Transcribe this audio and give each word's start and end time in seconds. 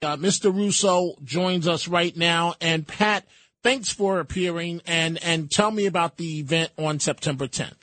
Uh, 0.00 0.16
Mr. 0.16 0.54
Russo 0.54 1.14
joins 1.24 1.66
us 1.66 1.88
right 1.88 2.16
now. 2.16 2.54
And 2.60 2.86
Pat, 2.86 3.24
thanks 3.62 3.90
for 3.90 4.20
appearing 4.20 4.80
and, 4.86 5.18
and 5.22 5.50
tell 5.50 5.70
me 5.70 5.86
about 5.86 6.16
the 6.16 6.38
event 6.38 6.70
on 6.78 7.00
September 7.00 7.48
10th. 7.48 7.74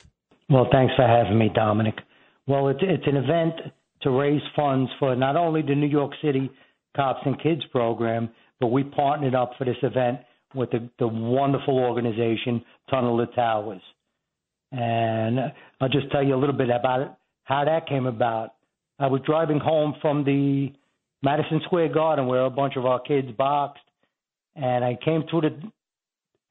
Well, 0.48 0.66
thanks 0.72 0.94
for 0.96 1.06
having 1.06 1.38
me, 1.38 1.50
Dominic. 1.54 1.96
Well, 2.46 2.68
it's, 2.68 2.80
it's 2.82 3.06
an 3.06 3.16
event 3.16 3.54
to 4.02 4.10
raise 4.10 4.40
funds 4.54 4.90
for 4.98 5.14
not 5.14 5.36
only 5.36 5.60
the 5.62 5.74
New 5.74 5.88
York 5.88 6.12
City 6.22 6.50
Cops 6.96 7.20
and 7.26 7.40
Kids 7.42 7.62
program, 7.70 8.30
but 8.60 8.68
we 8.68 8.82
partnered 8.84 9.34
up 9.34 9.52
for 9.58 9.64
this 9.64 9.76
event 9.82 10.20
with 10.54 10.70
the, 10.70 10.88
the 10.98 11.08
wonderful 11.08 11.78
organization 11.78 12.64
Tunnel 12.88 13.18
to 13.18 13.26
Towers. 13.34 13.82
And 14.72 15.38
I'll 15.80 15.88
just 15.88 16.10
tell 16.10 16.24
you 16.24 16.34
a 16.34 16.40
little 16.40 16.56
bit 16.56 16.70
about 16.70 17.02
it, 17.02 17.08
how 17.44 17.64
that 17.64 17.88
came 17.88 18.06
about. 18.06 18.54
I 18.98 19.08
was 19.08 19.20
driving 19.26 19.58
home 19.58 19.94
from 20.00 20.24
the 20.24 20.72
Madison 21.26 21.60
Square 21.64 21.88
Garden 21.88 22.28
where 22.28 22.44
a 22.44 22.50
bunch 22.50 22.76
of 22.76 22.86
our 22.86 23.00
kids 23.00 23.26
boxed, 23.36 23.82
and 24.54 24.84
I 24.84 24.96
came 25.04 25.24
through 25.28 25.40
the 25.40 25.72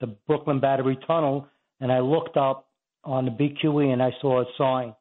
the 0.01 0.07
Brooklyn 0.27 0.59
Battery 0.59 0.99
Tunnel, 1.07 1.47
and 1.79 1.89
I 1.89 1.99
looked 2.01 2.35
up 2.35 2.67
on 3.05 3.23
the 3.23 3.31
BQE 3.31 3.93
and 3.93 4.03
I 4.03 4.11
saw 4.19 4.41
a 4.41 4.45
sign, 4.57 4.93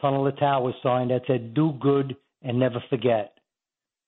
Tunnel 0.00 0.24
to 0.24 0.32
Towers 0.40 0.74
sign 0.82 1.08
that 1.08 1.24
said 1.26 1.52
"Do 1.52 1.72
good 1.78 2.16
and 2.40 2.58
never 2.58 2.82
forget," 2.88 3.36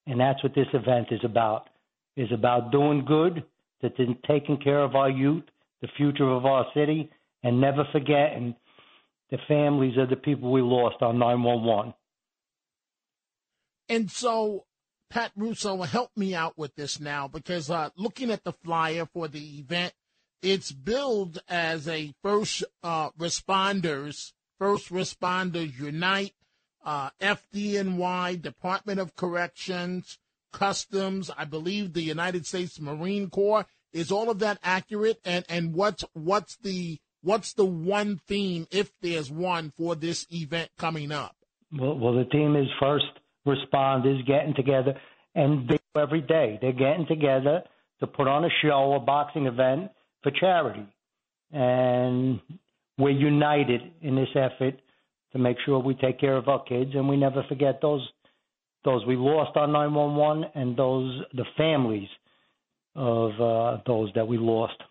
and 0.07 0.19
that's 0.19 0.41
what 0.41 0.55
this 0.55 0.73
event 0.73 1.09
is 1.11 1.23
about. 1.23 1.69
Is 2.17 2.31
about 2.31 2.71
doing 2.71 3.05
good, 3.05 3.43
that 3.83 3.95
taking 4.25 4.57
care 4.57 4.79
of 4.79 4.95
our 4.95 5.11
youth, 5.11 5.43
the 5.81 5.87
future 5.97 6.31
of 6.31 6.47
our 6.47 6.65
city, 6.73 7.11
and 7.43 7.61
never 7.61 7.83
forgetting 7.91 8.55
the 9.29 9.37
families 9.47 9.97
of 9.99 10.09
the 10.09 10.15
people 10.15 10.51
we 10.51 10.63
lost 10.63 11.03
on 11.03 11.19
911. 11.19 11.93
And 13.87 14.09
so, 14.09 14.65
Pat 15.09 15.31
Russo, 15.35 15.81
help 15.81 16.11
me 16.15 16.35
out 16.35 16.57
with 16.57 16.75
this 16.75 16.99
now 16.99 17.27
because 17.27 17.69
uh, 17.69 17.89
looking 17.97 18.29
at 18.29 18.43
the 18.43 18.53
flyer 18.53 19.05
for 19.05 19.27
the 19.27 19.59
event, 19.59 19.93
it's 20.41 20.71
billed 20.71 21.41
as 21.49 21.87
a 21.87 22.13
first 22.23 22.63
uh, 22.83 23.09
responders, 23.11 24.33
first 24.59 24.89
responders 24.89 25.77
unite, 25.77 26.33
uh, 26.85 27.09
FDNY, 27.21 28.41
Department 28.41 28.99
of 28.99 29.15
Corrections, 29.15 30.19
Customs, 30.53 31.29
I 31.37 31.45
believe 31.45 31.93
the 31.93 32.01
United 32.01 32.45
States 32.45 32.79
Marine 32.79 33.29
Corps. 33.29 33.65
Is 33.91 34.11
all 34.11 34.29
of 34.29 34.39
that 34.39 34.59
accurate? 34.63 35.19
And 35.25 35.45
and 35.49 35.73
what's 35.73 36.03
what's 36.13 36.57
the 36.57 36.99
what's 37.21 37.53
the 37.53 37.65
one 37.65 38.19
theme, 38.27 38.67
if 38.71 38.91
there's 39.01 39.31
one, 39.31 39.71
for 39.77 39.95
this 39.95 40.25
event 40.31 40.69
coming 40.77 41.11
up? 41.11 41.35
Well, 41.71 41.97
well 41.97 42.13
the 42.13 42.25
theme 42.31 42.55
is 42.55 42.67
first 42.79 43.05
responders 43.55 44.25
getting 44.25 44.53
together, 44.53 44.93
and 45.35 45.67
they, 45.67 45.77
do 45.93 46.01
every 46.01 46.21
day 46.21 46.57
they're 46.61 46.71
getting 46.71 47.07
together 47.07 47.63
to 47.99 48.07
put 48.07 48.27
on 48.27 48.45
a 48.45 48.49
show, 48.61 48.93
a 48.93 48.99
boxing 48.99 49.45
event 49.45 49.91
for 50.23 50.31
charity, 50.31 50.85
and 51.51 52.39
we're 52.97 53.09
united 53.09 53.81
in 54.01 54.15
this 54.15 54.29
effort 54.35 54.75
to 55.31 55.39
make 55.39 55.57
sure 55.65 55.79
we 55.79 55.93
take 55.95 56.19
care 56.19 56.35
of 56.35 56.47
our 56.47 56.63
kids 56.63 56.91
and 56.93 57.07
we 57.07 57.17
never 57.17 57.43
forget 57.47 57.79
those 57.81 58.07
those 58.85 59.05
we 59.05 59.15
lost 59.15 59.57
on 59.57 59.71
911 59.73 60.51
and 60.55 60.77
those 60.77 61.21
the 61.33 61.45
families 61.57 62.07
of 62.95 63.39
uh, 63.39 63.81
those 63.85 64.09
that 64.15 64.27
we 64.27 64.37
lost 64.37 64.81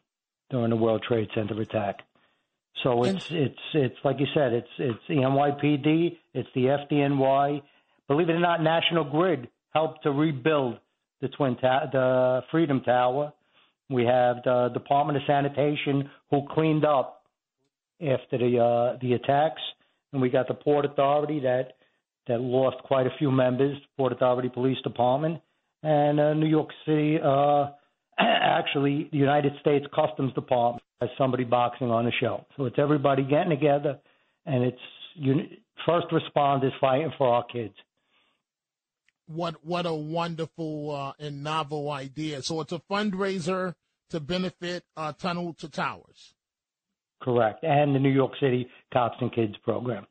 during 0.51 0.71
the 0.71 0.77
World 0.77 1.03
Trade 1.07 1.29
Center 1.35 1.61
attack. 1.61 2.01
So 2.83 3.03
it's 3.05 3.31
it's 3.31 3.59
it's 3.75 3.97
like 4.05 4.21
you 4.21 4.27
said, 4.35 4.53
it's 4.53 4.69
it's 4.79 5.01
the 5.09 5.17
NYPD, 5.17 6.17
it's 6.35 6.49
the 6.55 6.67
FDNY. 6.67 7.63
Believe 8.09 8.29
it 8.31 8.33
or 8.33 8.41
not, 8.41 8.63
National 8.63 9.05
Grid 9.05 9.49
helped 9.75 10.03
to 10.03 10.11
rebuild 10.11 10.79
the 11.21 11.29
twin 11.29 11.57
ta- 11.57 11.87
the 11.93 12.41
Freedom 12.51 12.81
Tower. 12.81 13.33
We 13.91 14.05
have 14.05 14.37
the 14.45 14.71
Department 14.73 15.19
of 15.19 15.23
Sanitation 15.27 16.11
who 16.31 16.43
cleaned 16.51 16.85
up 16.85 17.23
after 18.01 18.39
the 18.39 18.59
uh, 18.59 18.99
the 19.01 19.15
attacks, 19.15 19.63
and 20.13 20.23
we 20.23 20.31
got 20.31 20.49
the 20.49 20.55
Port 20.55 20.85
Authority 20.85 21.41
that 21.41 21.77
that 22.29 22.41
lost 22.41 22.77
quite 22.85 23.07
a 23.07 23.11
few 23.19 23.31
members, 23.31 23.77
Port 23.97 24.13
Authority 24.13 24.49
Police 24.49 24.79
Department, 24.83 25.41
and 25.83 26.21
uh, 26.21 26.35
New 26.35 26.47
York 26.47 26.69
City, 26.87 27.19
uh, 27.23 27.69
actually, 28.19 29.09
the 29.11 29.19
United 29.19 29.53
States 29.61 29.87
Customs 29.95 30.33
Department 30.35 30.83
has 31.01 31.11
somebody 31.17 31.45
boxing 31.45 31.91
on 31.91 32.05
the 32.05 32.13
show. 32.21 32.45
So 32.57 32.67
it's 32.67 32.79
everybody 32.79 33.23
getting 33.23 33.51
together, 33.51 33.99
and 34.47 34.65
it's 34.65 34.79
you, 35.15 35.35
first 35.87 36.07
responders 36.09 36.73
fighting 36.81 37.13
for 37.17 37.29
our 37.29 37.45
kids. 37.45 37.75
What 39.29 39.65
what 39.65 39.87
a 39.87 39.95
wonderful 39.95 40.91
uh, 40.91 41.13
and 41.25 41.43
novel 41.43 41.91
idea! 41.91 42.43
So 42.43 42.61
it's 42.61 42.73
a 42.73 42.81
fundraiser 42.91 43.75
to 44.11 44.21
benefit 44.21 44.85
uh, 44.97 45.13
Tunnel 45.13 45.55
to 45.59 45.69
Towers. 45.69 46.35
Correct, 47.21 47.63
and 47.63 47.95
the 47.95 47.99
New 47.99 48.11
York 48.11 48.33
City 48.41 48.69
Cops 48.93 49.17
and 49.21 49.33
Kids 49.33 49.55
program. 49.63 50.07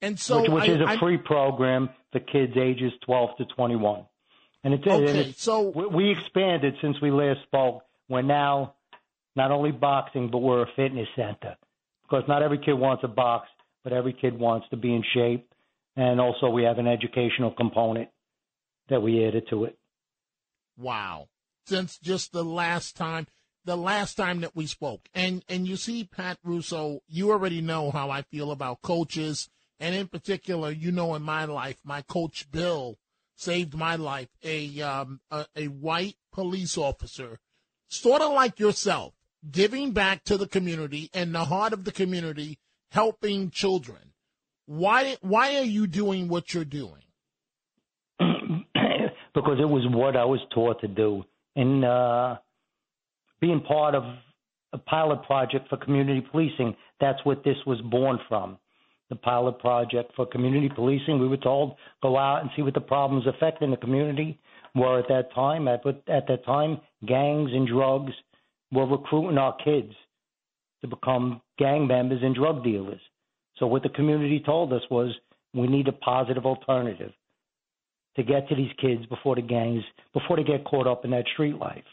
And 0.00 0.18
so, 0.18 0.42
which, 0.42 0.50
which 0.50 0.70
I, 0.70 0.72
is 0.72 0.80
a 0.80 0.88
I, 0.90 0.98
free 0.98 1.18
program 1.18 1.90
for 2.12 2.20
kids 2.20 2.52
ages 2.56 2.92
12 3.04 3.30
to 3.38 3.44
21. 3.46 4.04
And 4.64 4.74
it's, 4.74 4.86
okay, 4.86 5.08
and 5.08 5.18
it's, 5.18 5.42
so 5.42 5.68
we 5.68 6.10
expanded 6.10 6.74
since 6.82 7.00
we 7.00 7.10
last 7.10 7.42
spoke. 7.42 7.82
We're 8.08 8.22
now 8.22 8.74
not 9.36 9.50
only 9.50 9.70
boxing, 9.70 10.30
but 10.30 10.38
we're 10.38 10.62
a 10.62 10.68
fitness 10.76 11.08
center 11.14 11.56
because 12.02 12.24
not 12.28 12.42
every 12.42 12.58
kid 12.58 12.74
wants 12.74 13.04
a 13.04 13.08
box, 13.08 13.48
but 13.84 13.92
every 13.92 14.12
kid 14.12 14.38
wants 14.38 14.68
to 14.70 14.76
be 14.76 14.94
in 14.94 15.04
shape. 15.14 15.47
And 15.98 16.20
also, 16.20 16.48
we 16.48 16.62
have 16.62 16.78
an 16.78 16.86
educational 16.86 17.50
component 17.50 18.08
that 18.88 19.02
we 19.02 19.26
added 19.26 19.48
to 19.50 19.64
it. 19.64 19.76
Wow! 20.76 21.28
Since 21.66 21.98
just 21.98 22.32
the 22.32 22.44
last 22.44 22.96
time, 22.96 23.26
the 23.64 23.76
last 23.76 24.14
time 24.14 24.40
that 24.42 24.54
we 24.54 24.66
spoke, 24.66 25.08
and 25.12 25.44
and 25.48 25.66
you 25.66 25.76
see, 25.76 26.04
Pat 26.04 26.38
Russo, 26.44 27.00
you 27.08 27.32
already 27.32 27.60
know 27.60 27.90
how 27.90 28.10
I 28.10 28.22
feel 28.22 28.52
about 28.52 28.80
coaches 28.80 29.50
and 29.80 29.94
in 29.94 30.08
particular, 30.08 30.70
you 30.70 30.90
know, 30.90 31.14
in 31.14 31.22
my 31.22 31.44
life, 31.44 31.78
my 31.84 32.02
coach 32.02 32.50
Bill 32.50 32.98
saved 33.36 33.74
my 33.74 33.96
life. 33.96 34.28
A 34.42 34.80
um, 34.80 35.20
a, 35.30 35.46
a 35.56 35.66
white 35.66 36.16
police 36.32 36.76
officer, 36.76 37.38
sort 37.88 38.22
of 38.22 38.32
like 38.32 38.58
yourself, 38.58 39.14
giving 39.50 39.92
back 39.92 40.24
to 40.24 40.36
the 40.36 40.48
community 40.48 41.10
and 41.14 41.34
the 41.34 41.46
heart 41.46 41.72
of 41.72 41.84
the 41.84 41.92
community, 41.92 42.58
helping 42.90 43.50
children. 43.50 44.07
Why 44.68 45.16
why 45.22 45.56
are 45.56 45.64
you 45.64 45.86
doing 45.86 46.28
what 46.28 46.52
you're 46.52 46.62
doing? 46.62 47.02
because 48.18 49.58
it 49.58 49.68
was 49.68 49.86
what 49.88 50.14
I 50.14 50.26
was 50.26 50.40
taught 50.54 50.82
to 50.82 50.88
do, 50.88 51.24
and 51.56 51.82
uh, 51.82 52.36
being 53.40 53.62
part 53.62 53.94
of 53.94 54.04
a 54.74 54.78
pilot 54.78 55.22
project 55.22 55.70
for 55.70 55.78
community 55.78 56.20
policing. 56.30 56.76
That's 57.00 57.18
what 57.24 57.44
this 57.44 57.56
was 57.66 57.80
born 57.80 58.18
from 58.28 58.58
the 59.08 59.16
pilot 59.16 59.58
project 59.58 60.12
for 60.14 60.26
community 60.26 60.68
policing. 60.68 61.18
We 61.18 61.28
were 61.28 61.38
told 61.38 61.76
go 62.02 62.18
out 62.18 62.42
and 62.42 62.50
see 62.54 62.60
what 62.60 62.74
the 62.74 62.80
problems 62.82 63.24
affecting 63.26 63.70
the 63.70 63.78
community 63.78 64.38
were 64.74 64.98
at 64.98 65.08
that 65.08 65.32
time. 65.34 65.66
At, 65.66 65.86
at 65.86 66.28
that 66.28 66.44
time, 66.44 66.78
gangs 67.06 67.52
and 67.54 67.66
drugs 67.66 68.12
were 68.70 68.86
recruiting 68.86 69.38
our 69.38 69.56
kids 69.64 69.94
to 70.82 70.88
become 70.88 71.40
gang 71.58 71.86
members 71.86 72.20
and 72.22 72.34
drug 72.34 72.62
dealers. 72.62 73.00
So 73.58 73.66
what 73.66 73.82
the 73.82 73.88
community 73.90 74.42
told 74.44 74.72
us 74.72 74.82
was 74.90 75.14
we 75.54 75.66
need 75.66 75.88
a 75.88 75.92
positive 75.92 76.46
alternative 76.46 77.12
to 78.16 78.22
get 78.22 78.48
to 78.48 78.56
these 78.56 78.72
kids 78.80 79.06
before 79.06 79.36
the 79.36 79.42
gangs, 79.42 79.82
before 80.12 80.36
they 80.36 80.44
get 80.44 80.64
caught 80.64 80.86
up 80.86 81.04
in 81.04 81.10
that 81.12 81.24
street 81.32 81.56
life. 81.56 81.84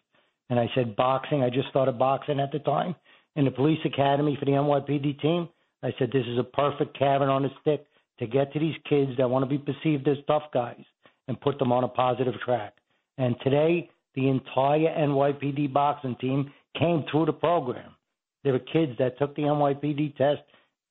And 0.50 0.60
I 0.60 0.70
said 0.76 0.96
boxing. 0.96 1.44
I 1.44 1.50
just 1.50 1.70
started 1.70 1.98
boxing 1.98 2.40
at 2.40 2.52
the 2.52 2.60
time 2.60 2.96
in 3.36 3.46
the 3.46 3.52
police 3.52 3.80
academy 3.86 4.36
for 4.40 4.46
the 4.46 4.52
NYPD 4.52 5.22
team. 5.22 5.50
I 5.84 5.94
said, 6.00 6.10
this 6.12 6.26
is 6.26 6.40
a 6.40 6.44
perfect 6.44 6.98
carrot 6.98 7.30
on 7.30 7.46
a 7.46 7.50
stick 7.62 7.86
to 8.20 8.28
get 8.28 8.54
to 8.54 8.60
these 8.60 8.76
kids 8.90 9.12
that 9.18 9.30
want 9.30 9.44
to 9.44 9.50
be 9.50 9.58
perceived 9.58 10.08
as 10.08 10.18
tough 10.28 10.44
guys 10.54 10.84
and 11.28 11.40
put 11.40 11.60
them 11.60 11.72
on 11.72 11.84
a 11.84 11.88
positive 11.88 12.34
track. 12.44 12.74
And 13.18 13.36
today, 13.44 13.90
the 14.16 14.30
entire 14.30 14.96
NYPD 14.98 15.74
boxing 15.74 16.16
team 16.20 16.52
came 16.80 17.04
through 17.12 17.26
the 17.26 17.34
program. 17.34 17.92
There 18.44 18.54
were 18.54 18.60
kids 18.60 18.94
that 19.00 19.18
took 19.20 19.36
the 19.36 19.44
NYPD 19.44 20.16
test, 20.18 20.42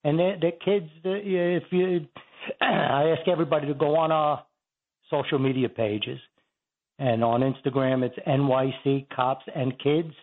and 0.04 0.18
they're, 0.18 0.36
they're 0.40 0.52
kids. 0.52 0.90
That, 1.02 1.20
if 1.24 1.64
you, 1.70 2.06
I 2.60 3.14
ask 3.18 3.26
everybody 3.26 3.66
to 3.68 3.74
go 3.74 3.96
on 3.96 4.12
our 4.12 4.44
social 5.10 5.38
media 5.38 5.68
pages, 5.68 6.20
and 6.98 7.24
on 7.24 7.40
Instagram 7.40 8.04
it's 8.04 8.16
NYC 8.26 9.08
Cops 9.14 9.44
and 9.54 9.72
Kids, 9.78 10.14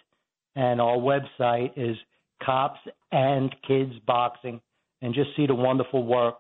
and 0.55 0.79
our 0.79 0.97
website 0.97 1.71
is 1.75 1.97
cops 2.43 2.79
and 3.11 3.53
kids 3.67 3.93
boxing 4.05 4.61
and 5.01 5.13
just 5.13 5.29
see 5.35 5.47
the 5.47 5.55
wonderful 5.55 6.03
work 6.03 6.35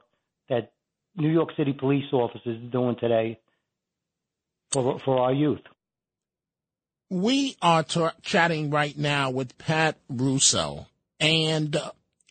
that 0.49 0.71
New 1.15 1.29
York 1.29 1.49
City 1.57 1.73
police 1.73 2.05
officers 2.11 2.61
are 2.63 2.71
doing 2.71 2.95
today 2.99 3.39
for, 4.71 4.99
for 4.99 5.19
our 5.19 5.33
youth. 5.33 5.61
We 7.09 7.57
are 7.61 7.83
t- 7.83 8.07
chatting 8.21 8.69
right 8.69 8.97
now 8.97 9.31
with 9.31 9.57
Pat 9.57 9.97
Russo, 10.09 10.87
and 11.19 11.77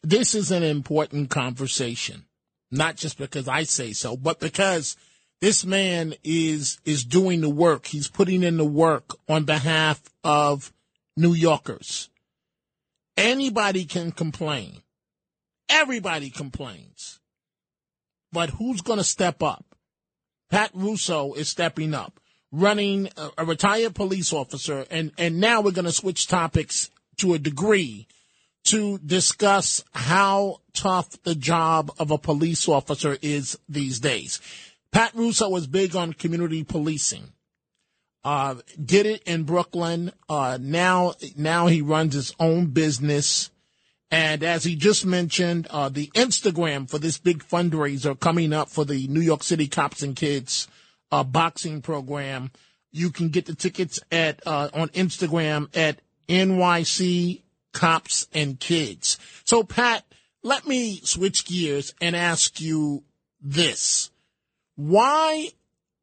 this 0.02 0.34
is 0.34 0.50
an 0.50 0.62
important 0.62 1.30
conversation, 1.30 2.24
not 2.70 2.96
just 2.96 3.18
because 3.18 3.48
I 3.48 3.64
say 3.64 3.92
so, 3.92 4.16
but 4.16 4.40
because 4.40 4.96
This 5.40 5.64
man 5.64 6.14
is 6.22 6.78
is 6.84 7.04
doing 7.04 7.40
the 7.40 7.48
work. 7.48 7.86
He's 7.86 8.08
putting 8.08 8.42
in 8.42 8.58
the 8.58 8.64
work 8.64 9.16
on 9.28 9.44
behalf 9.44 10.02
of 10.22 10.72
New 11.16 11.32
Yorkers. 11.32 12.10
Anybody 13.16 13.86
can 13.86 14.12
complain. 14.12 14.82
Everybody 15.68 16.30
complains. 16.30 17.20
But 18.32 18.50
who's 18.50 18.82
going 18.82 18.98
to 18.98 19.04
step 19.04 19.42
up? 19.42 19.64
Pat 20.50 20.70
Russo 20.74 21.32
is 21.34 21.48
stepping 21.48 21.94
up, 21.94 22.20
running 22.52 23.08
a, 23.16 23.30
a 23.38 23.44
retired 23.44 23.94
police 23.94 24.32
officer, 24.32 24.84
and, 24.90 25.12
and 25.16 25.40
now 25.40 25.60
we're 25.60 25.70
going 25.70 25.84
to 25.84 25.92
switch 25.92 26.26
topics 26.26 26.90
to 27.16 27.34
a 27.34 27.38
degree 27.38 28.06
to 28.64 28.98
discuss 28.98 29.82
how 29.92 30.60
tough 30.74 31.22
the 31.22 31.34
job 31.34 31.90
of 31.98 32.10
a 32.10 32.18
police 32.18 32.68
officer 32.68 33.16
is 33.22 33.58
these 33.68 34.00
days. 34.00 34.40
Pat 34.92 35.14
Russo 35.14 35.48
was 35.48 35.66
big 35.66 35.96
on 35.96 36.12
community 36.12 36.64
policing. 36.64 37.32
Uh, 38.22 38.56
did 38.82 39.06
it 39.06 39.22
in 39.22 39.44
Brooklyn. 39.44 40.12
Uh, 40.28 40.58
now, 40.60 41.14
now 41.36 41.68
he 41.68 41.80
runs 41.80 42.14
his 42.14 42.34
own 42.38 42.66
business. 42.66 43.50
And 44.10 44.42
as 44.42 44.64
he 44.64 44.76
just 44.76 45.06
mentioned, 45.06 45.68
uh, 45.70 45.88
the 45.88 46.08
Instagram 46.08 46.90
for 46.90 46.98
this 46.98 47.16
big 47.16 47.44
fundraiser 47.44 48.18
coming 48.18 48.52
up 48.52 48.68
for 48.68 48.84
the 48.84 49.06
New 49.06 49.20
York 49.20 49.42
City 49.42 49.68
Cops 49.68 50.02
and 50.02 50.16
Kids 50.16 50.68
uh, 51.12 51.24
boxing 51.24 51.80
program. 51.80 52.50
You 52.92 53.10
can 53.10 53.28
get 53.28 53.46
the 53.46 53.54
tickets 53.54 54.00
at 54.10 54.44
uh, 54.46 54.68
on 54.74 54.88
Instagram 54.88 55.74
at 55.76 56.00
NYC 56.28 57.42
Cops 57.72 58.28
and 58.32 58.58
Kids. 58.58 59.18
So, 59.44 59.62
Pat, 59.62 60.04
let 60.42 60.66
me 60.66 61.00
switch 61.04 61.44
gears 61.44 61.94
and 62.00 62.16
ask 62.16 62.60
you 62.60 63.04
this: 63.40 64.10
Why 64.76 65.50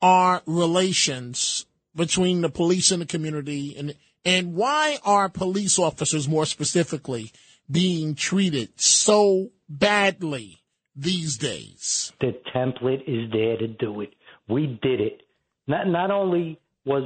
are 0.02 0.42
relations 0.46 1.66
between 1.96 2.42
the 2.42 2.50
police 2.50 2.92
and 2.92 3.02
the 3.02 3.06
community, 3.06 3.76
and 3.78 3.96
and 4.24 4.56
why 4.56 5.00
are 5.04 5.30
police 5.30 5.80
officers 5.80 6.28
more 6.28 6.46
specifically? 6.46 7.32
being 7.70 8.16
treated 8.16 8.80
so 8.80 9.50
badly 9.70 10.58
these 10.96 11.38
days? 11.38 12.14
The 12.20 12.34
template 12.56 13.04
is 13.08 13.32
there 13.32 13.58
to 13.58 13.68
do 13.68 14.02
it. 14.02 14.14
We 14.48 14.80
did 14.82 15.02
it. 15.02 15.22
Not 15.68 15.88
not 15.88 16.12
only 16.12 16.60
was 16.86 17.04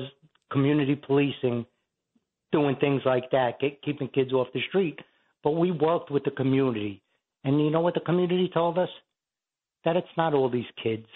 community 0.51 0.95
policing 0.95 1.65
doing 2.51 2.75
things 2.77 3.01
like 3.05 3.29
that, 3.31 3.59
get, 3.59 3.81
keeping 3.81 4.07
kids 4.09 4.33
off 4.33 4.47
the 4.53 4.61
street, 4.69 4.99
but 5.43 5.51
we 5.51 5.71
worked 5.71 6.11
with 6.11 6.23
the 6.23 6.31
community. 6.31 7.01
And 7.43 7.59
you 7.59 7.71
know 7.71 7.81
what 7.81 7.93
the 7.93 8.01
community 8.01 8.49
told 8.53 8.77
us? 8.77 8.89
That 9.85 9.95
it's 9.95 10.07
not 10.15 10.33
all 10.33 10.49
these 10.49 10.65
kids 10.81 11.07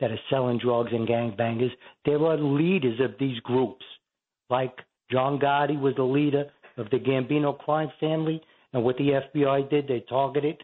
that 0.00 0.10
are 0.10 0.20
selling 0.30 0.58
drugs 0.58 0.90
and 0.92 1.06
gangbangers. 1.06 1.70
There 2.04 2.24
are 2.24 2.36
leaders 2.36 2.98
of 3.00 3.12
these 3.18 3.38
groups. 3.40 3.84
Like 4.50 4.76
John 5.10 5.38
Gotti 5.38 5.78
was 5.78 5.94
the 5.96 6.02
leader 6.02 6.46
of 6.76 6.90
the 6.90 6.98
Gambino 6.98 7.58
crime 7.58 7.90
family. 8.00 8.40
And 8.72 8.82
what 8.84 8.96
the 8.96 9.20
FBI 9.34 9.70
did, 9.70 9.86
they 9.86 10.04
targeted 10.08 10.62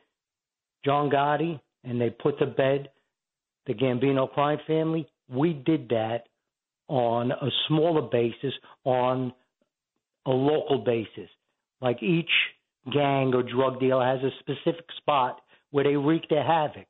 John 0.85 1.11
Gotti 1.11 1.61
and 1.85 2.01
they 2.01 2.11
put 2.11 2.39
to 2.39 2.47
bed 2.47 2.89
the 3.67 3.75
Gambino 3.75 4.31
crime 4.33 4.59
family. 4.67 5.07
We 5.29 5.53
did 5.53 5.89
that 5.91 6.25
on 6.89 7.31
a 7.31 7.49
smaller 7.69 8.03
basis, 8.03 8.53
on 8.85 9.33
a 10.27 10.31
local 10.31 10.79
basis. 10.79 11.31
Like 11.81 12.03
each 12.03 12.31
gang 12.93 13.33
or 13.35 13.43
drug 13.43 13.81
dealer 13.81 14.05
has 14.05 14.23
a 14.23 14.31
specific 14.41 14.87
spot 14.97 15.41
where 15.71 15.85
they 15.85 15.97
wreak 15.97 16.29
their 16.29 16.45
havoc. 16.45 16.87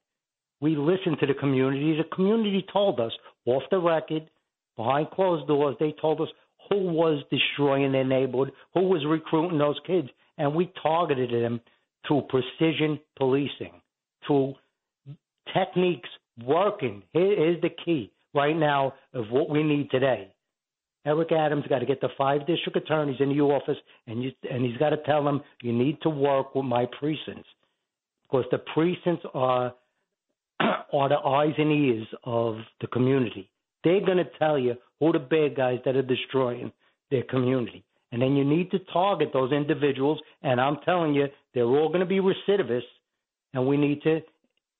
We 0.60 0.76
listened 0.76 1.18
to 1.20 1.26
the 1.26 1.34
community. 1.34 1.96
The 1.96 2.14
community 2.14 2.64
told 2.72 3.00
us 3.00 3.12
off 3.46 3.62
the 3.70 3.78
record, 3.78 4.28
behind 4.76 5.10
closed 5.10 5.48
doors, 5.48 5.76
they 5.80 5.94
told 6.00 6.20
us 6.20 6.28
who 6.68 6.92
was 6.92 7.22
destroying 7.30 7.92
their 7.92 8.04
neighborhood, 8.04 8.52
who 8.74 8.82
was 8.82 9.04
recruiting 9.06 9.58
those 9.58 9.78
kids 9.86 10.08
and 10.40 10.54
we 10.54 10.72
targeted 10.82 11.30
them 11.30 11.60
through 12.08 12.22
precision 12.28 12.98
policing, 13.16 13.80
through 14.26 14.54
techniques 15.54 16.08
working. 16.44 17.02
Here's 17.12 17.60
the 17.60 17.68
key 17.84 18.10
right 18.34 18.56
now 18.56 18.94
of 19.12 19.26
what 19.30 19.50
we 19.50 19.62
need 19.62 19.90
today. 19.90 20.32
Eric 21.06 21.32
Adams 21.32 21.64
got 21.68 21.78
to 21.78 21.86
get 21.86 22.00
the 22.00 22.10
five 22.18 22.46
district 22.46 22.76
attorneys 22.76 23.20
in 23.20 23.30
the 23.30 23.40
office, 23.40 23.78
and 24.06 24.22
you, 24.22 24.32
and 24.50 24.64
he's 24.64 24.76
got 24.76 24.90
to 24.90 24.98
tell 24.98 25.24
them 25.24 25.40
you 25.62 25.72
need 25.72 26.00
to 26.02 26.10
work 26.10 26.54
with 26.54 26.64
my 26.64 26.86
precincts, 26.98 27.48
because 28.24 28.44
the 28.50 28.58
precincts 28.74 29.24
are 29.32 29.74
are 30.60 31.08
the 31.08 31.16
eyes 31.16 31.54
and 31.56 31.72
ears 31.72 32.06
of 32.24 32.56
the 32.80 32.86
community. 32.88 33.48
They're 33.82 34.04
going 34.04 34.18
to 34.18 34.30
tell 34.38 34.58
you 34.58 34.74
who 34.98 35.12
the 35.12 35.18
bad 35.18 35.56
guys 35.56 35.78
that 35.84 35.96
are 35.96 36.02
destroying 36.02 36.70
their 37.10 37.22
community. 37.22 37.82
And 38.12 38.20
then 38.20 38.36
you 38.36 38.44
need 38.44 38.70
to 38.72 38.78
target 38.92 39.30
those 39.32 39.52
individuals. 39.52 40.20
And 40.42 40.60
I'm 40.60 40.78
telling 40.84 41.14
you, 41.14 41.28
they're 41.54 41.64
all 41.64 41.88
going 41.88 42.00
to 42.00 42.06
be 42.06 42.20
recidivists, 42.20 42.82
and 43.54 43.66
we 43.66 43.76
need 43.76 44.02
to 44.02 44.20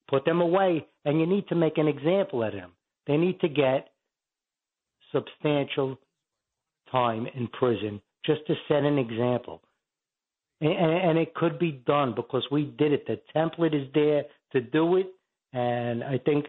put 0.09 0.25
them 0.25 0.41
away. 0.41 0.87
And 1.05 1.21
you 1.21 1.27
need 1.27 1.49
to 1.49 1.55
make 1.55 1.79
an 1.79 1.89
example 1.89 2.43
of 2.43 2.53
them. 2.53 2.73
They 3.07 3.17
need 3.17 3.41
to 3.41 3.49
get 3.49 3.89
substantial 5.13 5.99
time 6.91 7.27
in 7.35 7.49
prison 7.49 8.01
just 8.25 8.47
to 8.47 8.55
set 8.69 8.85
an 8.85 8.99
example. 8.99 9.63
And, 10.61 10.73
and 10.73 11.19
it 11.19 11.35
could 11.35 11.59
be 11.59 11.73
done 11.73 12.15
because 12.15 12.47
we 12.51 12.65
did 12.65 12.93
it. 12.93 13.07
The 13.07 13.21
template 13.35 13.75
is 13.75 13.89
there 13.95 14.25
to 14.53 14.61
do 14.61 14.97
it. 14.97 15.07
And 15.53 16.05
I 16.05 16.19
think, 16.19 16.47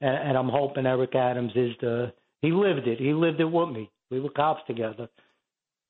and 0.00 0.36
I'm 0.36 0.48
hoping 0.48 0.86
Eric 0.86 1.14
Adams 1.14 1.52
is 1.54 1.72
the, 1.80 2.12
he 2.40 2.50
lived 2.52 2.86
it. 2.86 2.98
He 2.98 3.12
lived 3.12 3.40
it 3.40 3.50
with 3.50 3.70
me. 3.70 3.90
We 4.10 4.20
were 4.20 4.30
cops 4.30 4.62
together. 4.66 5.08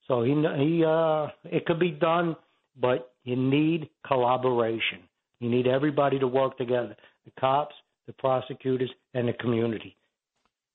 So 0.08 0.22
he 0.22 0.32
he 0.32 0.84
uh, 0.84 1.28
it 1.44 1.64
could 1.66 1.78
be 1.78 1.90
done, 1.90 2.36
but 2.80 3.12
you 3.24 3.36
need 3.36 3.88
collaboration. 4.06 5.00
You 5.38 5.48
need 5.48 5.66
everybody 5.66 6.18
to 6.18 6.26
work 6.26 6.58
together: 6.58 6.96
the 7.24 7.32
cops, 7.40 7.74
the 8.06 8.12
prosecutors, 8.12 8.90
and 9.14 9.28
the 9.28 9.32
community. 9.32 9.96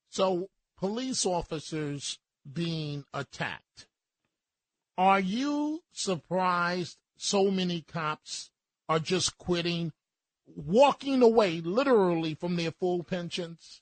So 0.08 0.48
police 0.78 1.26
officers 1.26 2.18
being 2.52 3.04
attacked. 3.12 3.86
Are 4.96 5.20
you 5.20 5.82
surprised 5.92 6.96
so 7.16 7.50
many 7.50 7.82
cops 7.82 8.50
are 8.88 8.98
just 8.98 9.38
quitting, 9.38 9.92
walking 10.46 11.22
away 11.22 11.60
literally 11.60 12.34
from 12.34 12.56
their 12.56 12.72
full 12.72 13.04
pensions? 13.04 13.80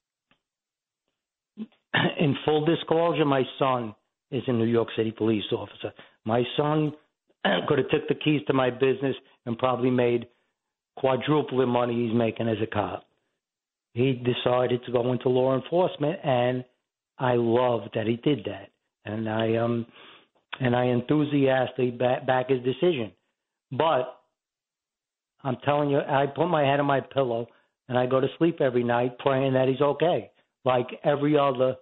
In 2.18 2.36
full 2.44 2.64
disclosure, 2.64 3.24
my 3.24 3.44
son 3.58 3.94
is 4.30 4.42
a 4.46 4.52
New 4.52 4.66
York 4.66 4.88
City 4.96 5.12
police 5.12 5.44
officer. 5.52 5.92
My 6.25 6.42
son 6.56 6.92
could 7.68 7.78
have 7.78 7.88
took 7.90 8.08
the 8.08 8.14
keys 8.14 8.42
to 8.49 8.52
my 8.52 8.70
business 8.70 9.14
and 9.46 9.56
probably 9.56 9.90
made 9.90 10.26
quadruple 10.96 11.58
the 11.58 11.66
money 11.66 12.06
he's 12.06 12.16
making 12.16 12.49
as 12.49 12.56
a 12.62 12.66
cop. 12.66 13.04
He 13.94 14.12
decided 14.12 14.85
to 14.85 14.92
go 14.92 15.12
into 15.12 15.28
law 15.28 15.54
enforcement, 15.54 16.18
and 16.23 16.64
I 17.18 17.35
love 17.35 17.82
that 17.94 18.06
he 18.06 18.16
did 18.16 18.44
that, 18.46 18.70
and 19.04 19.28
I 19.28 19.56
um 19.56 19.87
and 20.61 20.75
I 20.75 20.87
enthusiastically 20.87 21.90
back, 21.90 22.26
back 22.26 22.49
his 22.49 22.62
decision. 22.62 23.12
But 23.73 24.20
I'm 25.42 25.56
telling 25.64 25.90
you, 25.90 25.99
I 25.99 26.26
put 26.26 26.46
my 26.49 26.62
head 26.62 26.80
on 26.80 26.87
my 26.87 27.00
pillow 27.00 27.46
and 27.88 27.99
I 27.99 28.06
go 28.06 28.20
to 28.20 28.26
sleep 28.38 28.61
every 28.61 28.85
night 28.85 29.18
praying 29.18 29.52
that 29.54 29.68
he's 29.68 29.80
okay, 29.80 30.30
like 30.64 30.87
every 31.04 31.38
other 31.38 31.76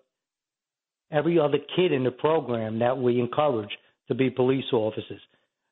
every 1.12 1.38
other 1.38 1.58
kid 1.76 1.92
in 1.92 2.02
the 2.02 2.10
program 2.10 2.80
that 2.80 2.98
we 2.98 3.20
encourage 3.20 3.70
to 4.08 4.14
be 4.14 4.30
police 4.30 4.64
officers. 4.72 5.20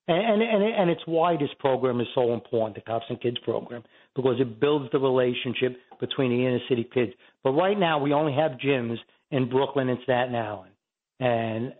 And, 0.08 0.42
and, 0.42 0.62
and 0.62 0.90
it's 0.90 1.02
why 1.06 1.36
this 1.36 1.50
program 1.58 2.00
is 2.00 2.06
so 2.14 2.32
important, 2.32 2.76
the 2.76 2.80
Cops 2.82 3.06
and 3.08 3.20
Kids 3.20 3.38
program, 3.44 3.82
because 4.14 4.40
it 4.40 4.60
builds 4.60 4.90
the 4.92 4.98
relationship 4.98 5.78
between 6.00 6.30
the 6.30 6.46
inner 6.46 6.58
city 6.68 6.88
kids. 6.92 7.12
But 7.42 7.52
right 7.52 7.78
now, 7.78 7.98
we 7.98 8.12
only 8.12 8.34
have 8.34 8.52
gyms 8.52 8.98
in 9.32 9.48
Brooklyn 9.48 9.88
and 9.88 9.98
Staten 10.04 10.34
Island. 10.34 10.70
And 11.18 11.72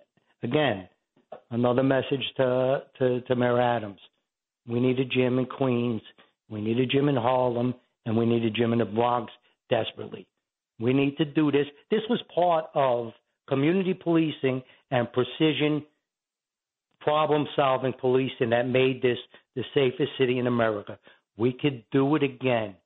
again, 0.43 0.89
another 1.51 1.83
message 1.83 2.25
to, 2.39 2.83
to, 2.99 3.21
to 3.21 3.37
Mayor 3.37 3.61
Adams. 3.61 4.01
We 4.67 4.81
need 4.81 4.99
a 4.99 5.05
gym 5.05 5.39
in 5.39 5.47
Queens, 5.47 6.03
we 6.49 6.61
need 6.61 6.79
a 6.79 6.87
gym 6.87 7.09
in 7.09 7.17
Harlem, 7.17 7.75
and 8.05 8.17
we 8.17 8.27
need 8.27 8.45
a 8.45 8.51
gym 8.51 8.73
in 8.73 8.81
the 8.81 8.85
Bronx 8.85 9.33
desperately. 9.71 10.27
We 10.81 10.93
need 10.93 11.17
to 11.19 11.25
do 11.25 11.53
this. 11.53 11.67
This 11.91 12.03
was 12.11 12.21
part 12.35 12.67
of 12.75 13.13
community 13.49 13.95
policing 13.95 14.63
and 14.91 15.09
precision 15.13 15.85
problem 17.01 17.47
solving 17.57 17.93
policing 18.01 18.51
that 18.51 18.69
made 18.69 19.03
this 19.03 19.19
the 19.57 19.65
safest 19.75 20.11
city 20.19 20.39
in 20.39 20.47
America. 20.47 20.99
We 21.37 21.53
could 21.53 21.85
do 21.91 22.15
it 22.17 22.23
again. 22.23 22.77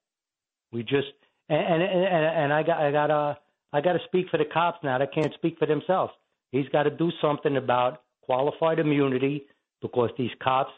We 0.72 0.82
just 0.82 1.08
and 1.48 1.58
and 1.58 1.82
and, 1.82 2.24
and 2.24 2.52
I 2.52 2.62
got 2.62 2.80
I 2.80 2.90
got 2.90 3.06
to 3.08 3.38
I 3.72 3.80
got 3.80 3.94
to 3.94 3.98
speak 4.06 4.26
for 4.30 4.38
the 4.38 4.44
cops 4.44 4.78
now. 4.82 4.98
They 4.98 5.06
can't 5.06 5.34
speak 5.34 5.58
for 5.58 5.66
themselves. 5.66 6.12
He's 6.52 6.68
got 6.68 6.84
to 6.84 6.90
do 6.90 7.10
something 7.20 7.56
about 7.56 8.02
qualified 8.22 8.78
immunity 8.78 9.44
because 9.82 10.10
these 10.16 10.30
cops 10.42 10.70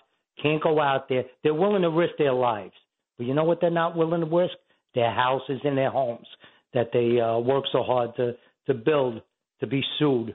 can't 0.42 0.62
go 0.62 0.80
out 0.80 1.09
there. 1.09 1.25
They're 1.42 1.54
willing 1.54 1.83
to 1.83 1.90
risk 1.90 2.14
their 2.18 2.33
lives, 2.33 2.75
but 3.16 3.26
you 3.26 3.35
know 3.35 3.45
what? 3.45 3.61
They're 3.61 3.71
not 3.71 3.97
willing 3.97 4.21
to 4.21 4.26
risk 4.26 4.54
their 4.95 5.12
houses 5.12 5.61
and 5.64 5.76
their 5.76 5.90
homes. 5.90 6.26
that 6.75 6.90
they 6.92 7.21
uh, 7.21 7.38
work 7.38 7.64
so 7.73 7.83
hard 7.83 8.14
to 8.16 8.35
to 8.66 8.75
build 8.75 9.23
to 9.61 9.66
be 9.66 9.83
sued, 9.99 10.35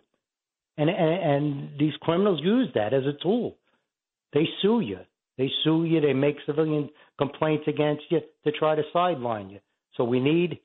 and, 0.78 0.90
and 0.90 1.32
and 1.32 1.80
these 1.80 1.94
criminals 2.02 2.40
use 2.44 2.70
that 2.76 2.94
as 2.94 3.04
a 3.06 3.14
tool. 3.22 3.56
They 4.34 4.46
sue 4.62 4.82
you. 4.82 5.00
They 5.38 5.50
sue 5.64 5.86
you. 5.86 6.02
They 6.02 6.14
make 6.14 6.38
civilian 6.46 6.90
complaints 7.18 7.66
against 7.68 8.04
you 8.10 8.20
to 8.44 8.52
try 8.52 8.76
to 8.76 8.84
sideline 8.92 9.50
you. 9.50 9.60
So 9.96 10.04
we 10.04 10.20
need 10.20 10.60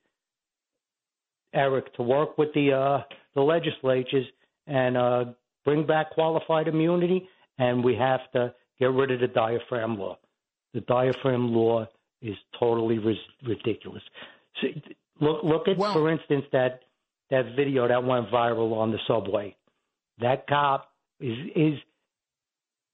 Eric 1.54 1.94
to 1.94 2.02
work 2.02 2.38
with 2.38 2.52
the 2.54 2.72
uh, 2.72 3.02
the 3.34 3.40
legislatures 3.40 4.26
and 4.66 4.96
uh, 4.96 5.24
bring 5.64 5.86
back 5.86 6.10
qualified 6.10 6.68
immunity, 6.68 7.28
and 7.58 7.82
we 7.82 7.94
have 7.94 8.20
to 8.32 8.52
get 8.78 8.92
rid 8.92 9.10
of 9.10 9.20
the 9.20 9.28
diaphragm 9.28 9.98
law. 9.98 10.18
The 10.74 10.80
diaphragm 10.82 11.54
law 11.54 11.86
is 12.20 12.36
totally 12.58 12.98
ris- 12.98 13.16
ridiculous. 13.46 14.02
So, 14.60 14.68
look, 15.20 15.42
look 15.42 15.68
at, 15.68 15.78
well, 15.78 15.92
for 15.92 16.10
instance, 16.10 16.44
that 16.52 16.80
that 17.30 17.54
video 17.56 17.88
that 17.88 18.02
went 18.04 18.28
viral 18.30 18.72
on 18.74 18.90
the 18.90 18.98
subway. 19.06 19.56
That 20.20 20.46
cop 20.46 20.90
is 21.20 21.36
is 21.54 21.78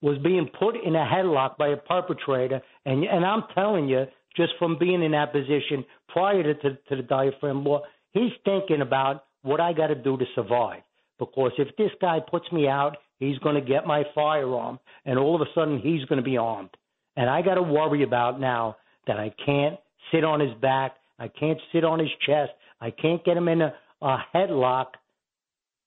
was 0.01 0.17
being 0.19 0.49
put 0.59 0.75
in 0.75 0.95
a 0.95 1.05
headlock 1.05 1.57
by 1.57 1.69
a 1.69 1.77
perpetrator, 1.77 2.61
and 2.85 3.03
and 3.03 3.25
I'm 3.25 3.43
telling 3.53 3.87
you, 3.87 4.05
just 4.35 4.53
from 4.59 4.77
being 4.77 5.03
in 5.03 5.11
that 5.11 5.31
position 5.31 5.85
prior 6.09 6.43
to, 6.43 6.53
to, 6.53 6.77
to 6.89 6.95
the 6.97 7.03
diaphragm 7.03 7.63
law, 7.63 7.81
he's 8.15 8.31
thinking 8.43 8.81
about 8.81 9.25
what 9.43 9.61
I 9.61 9.73
got 9.73 9.87
to 9.87 9.95
do 9.95 10.17
to 10.17 10.25
survive. 10.33 10.81
Because 11.19 11.51
if 11.59 11.75
this 11.77 11.91
guy 12.01 12.19
puts 12.19 12.51
me 12.51 12.67
out, 12.67 12.97
he's 13.19 13.37
going 13.39 13.55
to 13.55 13.61
get 13.61 13.85
my 13.85 14.03
firearm, 14.15 14.79
and 15.05 15.19
all 15.19 15.35
of 15.35 15.41
a 15.41 15.51
sudden 15.53 15.79
he's 15.79 16.03
going 16.05 16.17
to 16.17 16.23
be 16.23 16.37
armed. 16.37 16.71
And 17.15 17.29
I 17.29 17.43
got 17.43 17.55
to 17.55 17.61
worry 17.61 18.03
about 18.03 18.39
now 18.39 18.77
that 19.07 19.17
I 19.17 19.31
can't 19.45 19.77
sit 20.11 20.23
on 20.23 20.39
his 20.39 20.53
back, 20.61 20.95
I 21.19 21.27
can't 21.27 21.59
sit 21.71 21.83
on 21.83 21.99
his 21.99 22.09
chest, 22.25 22.51
I 22.81 22.91
can't 22.91 23.23
get 23.23 23.37
him 23.37 23.47
in 23.47 23.61
a, 23.61 23.73
a 24.01 24.17
headlock, 24.33 24.87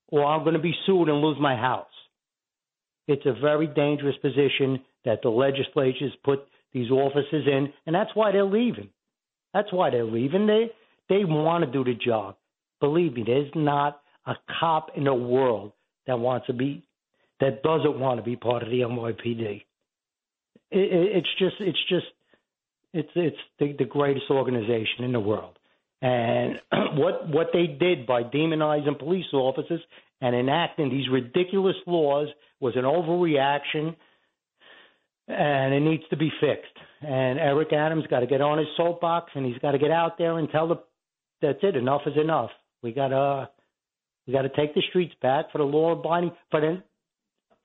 or 0.09 0.25
I'm 0.25 0.45
going 0.45 0.55
to 0.55 0.61
be 0.61 0.75
sued 0.87 1.09
and 1.09 1.21
lose 1.21 1.37
my 1.41 1.57
house. 1.57 1.87
It's 3.07 3.27
a 3.27 3.39
very 3.39 3.67
dangerous 3.67 4.17
position 4.23 4.81
that 5.05 5.21
the 5.23 5.31
legislatures 5.31 6.13
put 6.25 6.41
these 6.73 6.91
officers 6.91 7.47
in, 7.47 7.73
and 7.87 7.95
that's 7.95 8.11
why 8.15 8.33
they're 8.33 8.45
leaving. 8.45 8.89
That's 9.53 9.73
why 9.73 9.91
they're 9.91 10.05
leaving. 10.05 10.47
They 10.47 10.71
they 11.09 11.25
want 11.25 11.65
to 11.65 11.71
do 11.71 11.85
the 11.85 11.95
job. 11.95 12.37
Believe 12.81 13.15
me, 13.15 13.25
there's 13.27 13.51
not 13.55 14.01
a 14.27 14.35
cop 14.61 14.91
in 14.97 15.05
the 15.05 15.15
world 15.15 15.73
that 16.07 16.19
wants 16.19 16.47
to 16.47 16.53
be 16.53 16.89
that 17.41 17.63
doesn't 17.63 17.99
want 17.99 18.19
to 18.19 18.25
be 18.25 18.37
part 18.37 18.63
of 18.63 18.71
the 18.71 18.81
NYPD. 18.81 19.63
It, 20.71 20.79
it, 20.79 21.17
it's 21.17 21.29
just 21.39 21.57
it's 21.61 21.79
just 21.89 22.07
it's 22.93 23.09
it's 23.15 23.37
the, 23.59 23.75
the 23.79 23.85
greatest 23.85 24.27
organization 24.31 25.05
in 25.05 25.13
the 25.13 25.21
world. 25.21 25.59
And 26.03 26.61
what 26.95 27.29
what 27.29 27.49
they 27.53 27.67
did 27.67 28.07
by 28.07 28.23
demonizing 28.23 28.99
police 28.99 29.27
officers 29.33 29.81
and 30.21 30.35
enacting 30.35 30.91
these 30.91 31.09
ridiculous 31.11 31.77
laws 31.87 32.29
was 32.61 32.75
an 32.77 32.83
overreaction, 32.83 33.95
and 35.29 35.75
it 35.75 35.81
needs 35.81 36.03
to 36.11 36.17
be 36.17 36.31
fixed. 36.41 36.73
And 37.01 37.39
Eric 37.39 37.73
Adams 37.73 38.05
got 38.11 38.21
to 38.21 38.27
get 38.27 38.41
on 38.41 38.59
his 38.59 38.67
soapbox, 38.77 39.31
and 39.35 39.47
he's 39.47 39.59
got 39.59 39.73
to 39.73 39.79
get 39.79 39.93
out 39.93 40.19
there 40.19 40.39
and 40.39 40.51
tell 40.51 40.67
the 40.67 40.81
that's 41.41 41.59
it. 41.63 41.77
Enough 41.77 42.03
is 42.07 42.17
enough. 42.21 42.51
We 42.83 42.93
got 42.93 43.09
to 43.09 43.49
we 44.27 44.33
got 44.33 44.43
to 44.43 44.51
take 44.51 44.75
the 44.75 44.83
streets 44.91 45.15
back 45.23 45.51
for 45.53 45.59
the 45.59 45.65
law 45.65 45.93
abiding. 45.93 46.33
For 46.51 46.61
the 46.61 46.83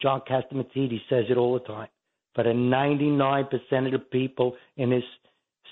John 0.01 0.21
Catsimatidis 0.29 1.01
says 1.09 1.25
it 1.29 1.37
all 1.37 1.53
the 1.53 1.65
time. 1.65 1.87
For 2.35 2.43
the 2.43 2.49
99% 2.49 3.43
of 3.85 3.91
the 3.91 3.99
people 3.99 4.55
in 4.75 4.89
this 4.89 5.03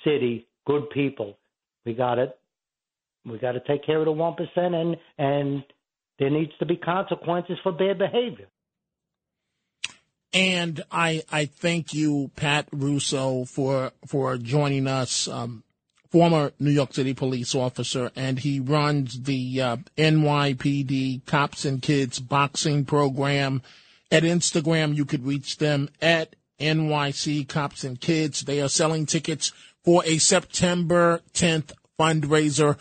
city, 0.04 0.48
good 0.68 0.90
people, 0.92 1.38
we 1.86 1.94
got 1.94 2.16
to 2.16 2.34
we 3.26 3.38
got 3.38 3.54
to 3.54 3.60
take 3.62 3.86
care 3.86 4.00
of 4.00 4.06
the 4.06 4.12
one 4.12 4.36
percent, 4.36 4.74
and 4.74 4.98
and 5.18 5.64
there 6.20 6.30
needs 6.30 6.52
to 6.60 6.66
be 6.66 6.76
consequences 6.76 7.58
for 7.64 7.72
bad 7.72 7.98
behavior. 7.98 8.48
And 10.34 10.82
I 10.92 11.24
I 11.32 11.46
thank 11.46 11.94
you, 11.94 12.32
Pat 12.36 12.68
Russo, 12.72 13.46
for 13.46 13.92
for 14.08 14.38
joining 14.38 14.88
us. 14.88 15.28
Um, 15.28 15.64
former 16.12 16.52
New 16.60 16.72
York 16.72 16.94
City 16.94 17.14
police 17.14 17.56
officer, 17.56 18.12
and 18.16 18.40
he 18.40 18.60
runs 18.60 19.22
the 19.22 19.62
uh, 19.62 19.78
NYPD 19.98 21.26
Cops 21.26 21.66
and 21.66 21.82
Kids 21.82 22.20
boxing 22.20 22.86
program. 22.86 23.62
At 24.12 24.24
Instagram, 24.24 24.94
you 24.94 25.06
could 25.06 25.26
reach 25.26 25.58
them 25.58 25.90
at 26.02 26.36
NYC 26.60 27.48
Cops 27.48 27.86
and 27.86 28.00
Kids. 28.00 28.42
They 28.42 28.62
are 28.62 28.68
selling 28.68 29.06
tickets 29.06 29.54
for 29.86 30.04
a 30.06 30.18
September 30.18 31.22
10th 31.34 31.72
fundraiser 31.98 32.78